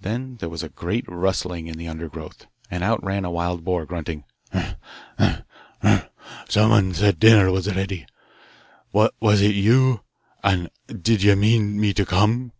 [0.00, 3.84] Then there was a great rustling in the undergrowth, and out ran a wild boar,
[3.84, 4.24] grunting,
[4.54, 4.76] 'Umph,
[5.18, 5.42] umph,
[5.82, 6.08] umph;
[6.48, 8.06] someone said dinner was ready.
[8.94, 10.00] Was it you?
[10.42, 12.52] and did you mean me to come?